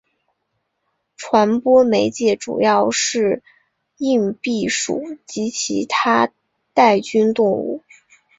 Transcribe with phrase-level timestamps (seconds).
[1.15, 3.43] 传播媒介主要是
[3.99, 6.31] 硬蜱属及其它
[6.73, 7.83] 带菌动物。